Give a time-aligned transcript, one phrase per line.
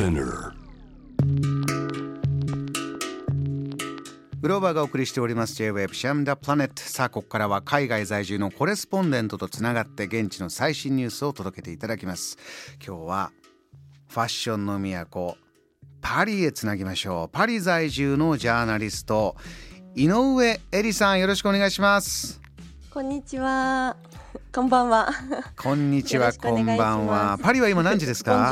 [0.00, 0.52] Spinner.
[4.40, 6.80] グローバーがお送りしております J-Web シャムダプラネット。
[6.80, 12.38] さあここからは海外在住のコレスポンデントとつながって現地の最新ニュースを届けていただきます。
[12.82, 13.30] 今日は
[14.08, 15.36] ファッションの都
[16.00, 17.28] パリへつなぎましょう。
[17.30, 19.36] パリ在住のジャーナリスト
[19.96, 20.42] 井上
[20.72, 22.40] 恵里さんよろしくお願いします。
[22.90, 23.98] こんにちは。
[24.50, 25.10] こんばんは。
[25.62, 27.38] こんにちはこんばんは。
[27.42, 28.50] パリは今何時ですか？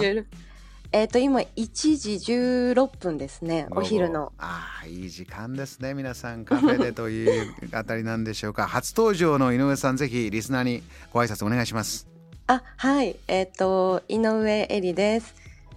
[0.91, 3.66] えっ、と今1時16分ですね。
[3.70, 4.33] お昼の。
[4.38, 12.09] ああいい時間ですね皆さんカフェでというあたりなんでしょうか 初登場の井上さんぜひリスナーにご挨拶お願いします
[12.47, 13.16] あ、はい。
[13.28, 15.34] えっ、と井上恵里です。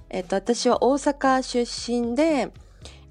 [0.10, 2.54] えっ、と私は大阪出身で、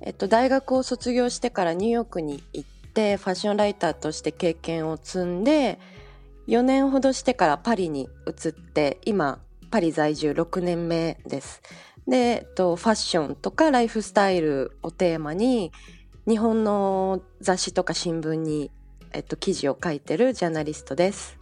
[0.00, 5.78] えっ、と大学を卒業してからニューヨークに行ってファッションライターとして経験を積んで、
[6.48, 9.38] 4年ほどしてからパリに移って今
[9.70, 11.62] パリ在住6年目です。
[12.10, 15.70] で、えっと、ファッションとかライフスタイルをテーマに
[16.28, 18.72] 日本の雑誌とか新聞に、
[19.12, 21.38] えっと、記事を書いてるジャーナリストです。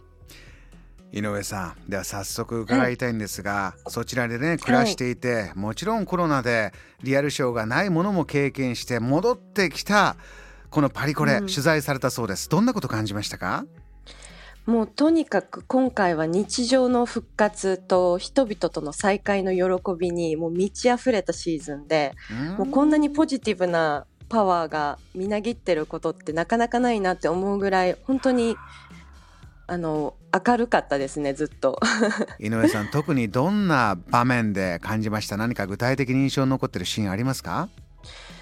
[1.11, 10.17] 井上さんでは早速伺いたいんですが、そちらでね暮らしていて、もちろんコロナでリアルショーがないものも経験して戻ってきた
[10.69, 11.47] このパリコレ、うん。
[11.47, 12.47] 取材されたそうです。
[12.47, 13.65] どんなこと感じましたか？
[14.69, 22.13] もうとにかく今回は日常の復活と人々との再会の喜びにもう満ち溢れたシーズンで、
[22.59, 28.57] もうこんなにポジティブなパワーがみなぎってることってなかなかないなって思うぐらい本当に
[29.65, 30.13] あの
[30.45, 31.79] 明るかったですねずっと。
[32.39, 35.35] 井上さん特にどんな場面で感じました？
[35.35, 37.69] 何か具体的に印象に残ってるシーンありますか？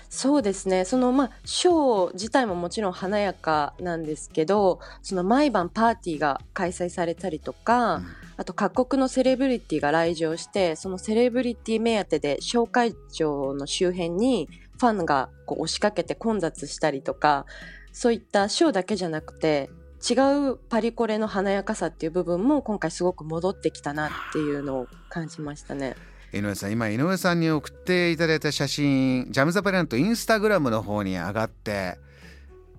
[0.09, 8.05] そうですねそのまあショー自体ももちろん華やかなんですけどその毎晩パーティーが開催されたりとか、うん
[8.38, 14.47] あと各国のセレブリティが来場してそのセレブリティ目当てで紹介場の周辺に
[14.80, 17.47] ファンがこう押しかけて混雑したりとか
[17.91, 19.72] そういったショーだけじゃなくて
[20.07, 20.13] 違
[20.51, 25.96] うパリコレの華やかさっていう部分も今回すごく戻ってきたなっていうのを感じましたね。
[26.34, 31.98] 井上さん今井上さんに送っていただいた写真ジャム・ザ・プラネットインスタグラムの方に上がって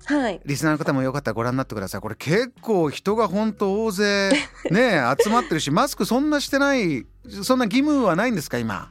[0.04, 0.40] はい。
[0.46, 2.00] リスナーの方もよかったらご覧になってください。
[2.00, 4.30] これ結構人が本当大勢
[4.70, 7.04] ね集まってるしマスクそんなしてない
[7.42, 8.90] そんな義務はないんですか今？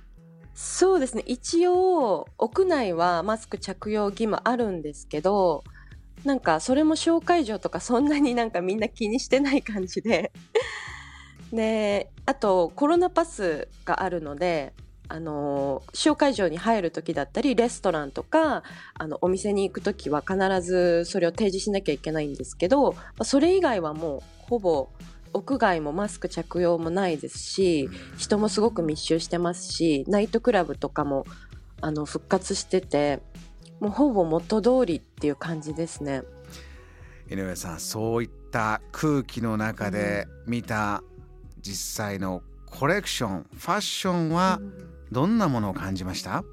[0.53, 1.23] そうですね。
[1.25, 5.63] 一応屋内はマスク着用義務あるんですけど
[6.23, 10.31] なんかそれも紹介状とかそんなになんかみんな気にしてない感じで
[11.51, 14.73] であとコロナパスがあるので
[15.09, 18.63] あの紹介状に入る時だったりレストランとか
[18.93, 24.89] あのお店に行く時は必ずそれを提示しなきゃいけないんですけどまあそれ以外はもうほぼ
[25.33, 31.25] 屋外もマスク着用もないですし人もすごく密集してますしナイトクラブとかも
[31.79, 33.21] あの復活してて
[33.79, 36.23] もうほぼ元通りっていう感じですね。
[37.29, 41.03] 井上さんそういった空気の中で見た
[41.61, 44.59] 実際のコレクションファッションは
[45.11, 46.43] どんなものを感じました？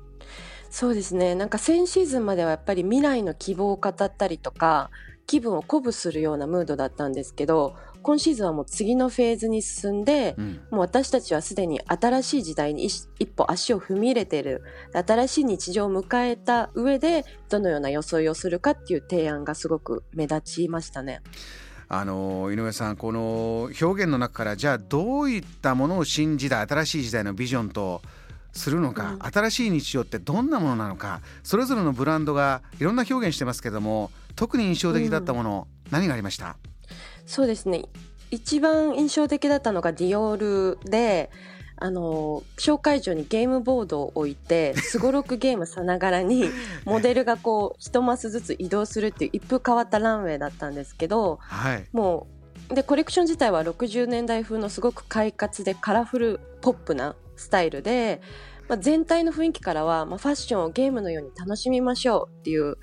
[0.71, 1.35] そうですね。
[1.35, 4.91] なんか先シーズンまではやっぱり未来の希望を語ったりとか
[5.27, 10.61] 気分を鼓舞するようなムードだったんですけど今シーズンはもう次のフェーズに進んで、うん。
[10.71, 21.23] もう私たちはすでに新しい時代に一一歩足を踏み入れている新しい日常を迎えた上でどのような装いをするかっていう提案がすごく目立ちましたね。
[21.99, 28.03] あの井上さんこの表現の中からじゃあどういったものを新時代新しい時代のビジョンと
[28.53, 29.23] するのか、うん。
[29.23, 36.57] 新しい日常ってどんなものなのかそれぞれのブランドがいろんな表現してますけども特に印象的だったもの、何がありました？
[37.27, 37.85] そうですね。
[38.31, 41.31] 一番印象的だったのがディオールで
[41.77, 46.45] あの紹介所にゲームボードを置いてすごろくゲームさながらに
[46.85, 51.89] モデルがこう一マスずつ移動するっていう一風変わったランウェイだったんですけどはい。
[51.93, 52.27] も
[52.71, 58.23] うでコレクション自体は60年代風のすごく快活でカラフルポップなスタイルで、
[58.69, 62.79] まあ、全体の雰囲気からは、まあ、ファッションをゲームのように楽しみましょうっていう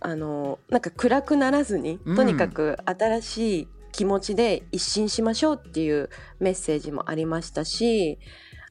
[0.00, 2.16] あのなんか暗くならずにうん。
[2.16, 6.10] とにかく新しい気持ちで一新しましょうっていう
[6.40, 8.18] メッセージもありましたし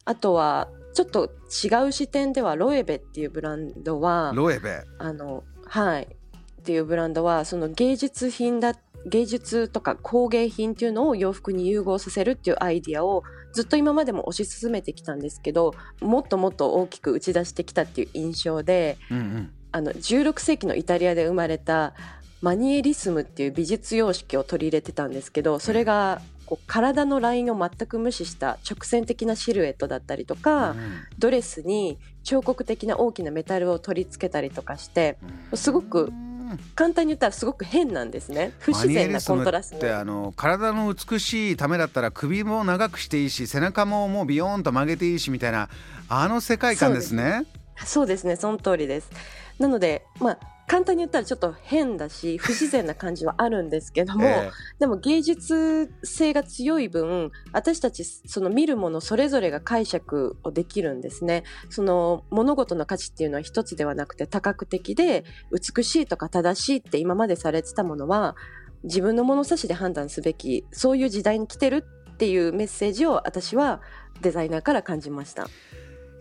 [0.03, 4.81] あとはちょっと違う視点ではロエベっていうブランドはロエベ。
[4.99, 6.03] あのはい。
[6.03, 8.75] っていうブランドはその芸術品だ
[9.05, 13.23] 芸術とか工芸品っていうのを洋服に融合させるっていうアイディアを
[13.53, 19.53] ずっと今までも推し進めてきたんですけどもっともっと大きく打ち出してきたっていう印象でうんうん。
[19.71, 21.95] あの16世紀のイタリアで生まれた
[22.43, 30.77] マニエリスムっていう美術様式を取り入れてたんですけどそれがここう体のラインを全く無視した直線的なシルエットだったりとか、うん。
[31.17, 35.17] ドレスに彫刻的な大きなメタルを取り付けたりとかして
[35.53, 38.51] すごくうん簡単に言ったらすごく変なんですね。
[38.59, 39.77] 不自然なコントラスト。
[39.77, 45.69] ってあの体の美しいためだったら首も長くしていいし背中ももうビヨーンと曲げていいしみたいな
[46.09, 47.45] あの世界観ですね。
[47.85, 48.35] そうですね。
[48.35, 49.09] その通りです。
[49.57, 61.43] なのでまあ簡単に言ったらちょっと変だし 不自然な感じはあるんですけども、えでも芸術性が強い分私たちその見るものそれぞれが解釈をできるんですね。
[61.69, 68.35] その物事の価値っていうのは一つではなくて多角的で美しいとか正しいって今までされてたものは
[68.83, 73.81] 自分の物差しで判断すべきそういう時代に来てるっていうメッセージを私は
[74.21, 75.47] デザイナーから感じました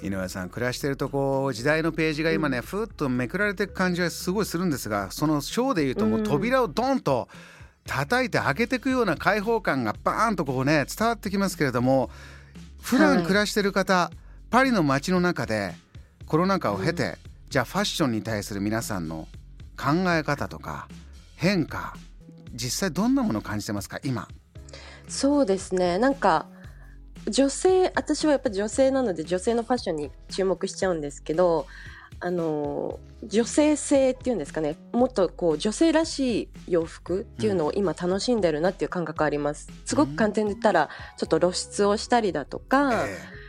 [0.02, 7.28] 井上さん暮らしてるとこう時代のページが今ね、ふっとめくられていく感じはすごいするんですがそのショーでいうともう扉をドンと
[7.87, 12.10] 叩いて開けていくような開放感がバーンとこうね伝わってきますけれども
[12.81, 14.10] 普段暮らしてる方、
[14.50, 15.72] パリの街の中で
[16.26, 17.16] コロナ禍を経て、
[17.48, 19.28] じゃあファッションに対する皆さんの
[19.76, 20.88] 考え方とか
[21.37, 21.94] 変化
[22.55, 24.28] 実際どんなものを感じてますか今？
[25.08, 25.98] そうですね。
[25.98, 26.46] なんか
[27.28, 31.66] 女性私はやっぱ女性なので女性のファッションに注目しちゃうんですけど
[32.20, 34.76] あの女性性っていうんですかね。
[34.92, 39.69] もっとこう女性らしい洋服っていうのを今楽しんでるなっていう感覚あります。
[39.84, 43.42] すごく簡単に言ったらちょっと露出をしたりだとか、え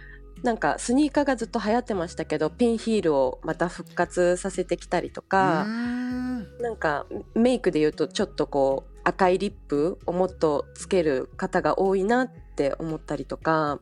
[0.44, 6.58] なんかスニーカーがずっと流行ってましたけどピンヒールをまた復活させてきたりとえか、うーん。
[6.60, 7.06] なんか
[7.36, 12.43] メイクで言うとちょっとこう赤いリップをもっとつける方が多いなって
[12.80, 13.80] 思ったりとか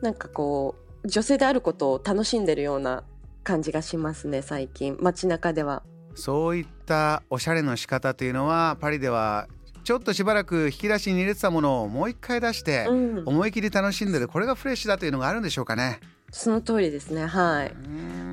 [0.00, 0.74] なんかこ
[1.04, 3.04] う女性であることを楽しんでるような
[3.44, 5.82] 感じがしますね最近街中では。
[6.14, 9.48] そういったおしゃれの仕方というのはパリでは
[9.82, 16.00] ちょっとしばらく引き出しに入れてたものをもう一回出してうん、思い切り楽しんでるこれがフレッシュだというのがあるんでしょうかね。
[16.30, 17.74] その通りですねはい。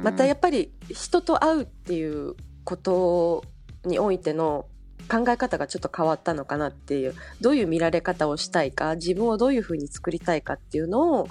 [0.03, 3.43] ままたやっぱり人と会うっていうこと
[3.85, 4.65] においての
[5.07, 11.29] 考え方がちょっと変わったのかなっていうどういう見られ方をしたいか自分をどういうふうに作りたいかっていうのを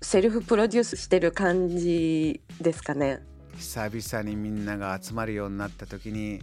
[0.00, 3.20] セルフプロデュースしてる感じですかね。
[3.56, 6.42] 久々にみんなが集まるようになった時に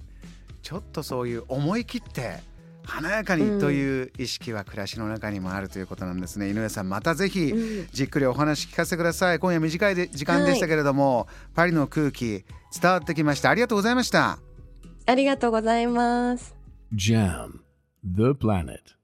[0.61, 2.39] ちょっとそういう思い切って
[2.87, 7.87] 華やかにという意識は暮らしの中にもあるということなんですね、井上さんまたぜひうん。
[7.91, 9.39] じっくりお話聞かせてください。
[9.39, 12.45] 今夜短いで時間でしたけれども、パリの空気
[12.81, 13.49] 伝わってきました。
[13.49, 14.39] ありがとうございました。
[15.05, 16.56] ありがとうございます。
[16.95, 17.65] Jam,
[18.01, 18.96] the planet.